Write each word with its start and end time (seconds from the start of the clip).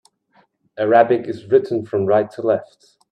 Arabic 0.79 1.27
is 1.27 1.45
written 1.45 1.85
from 1.85 2.07
right 2.07 2.31
to 2.31 2.41
left. 2.41 2.97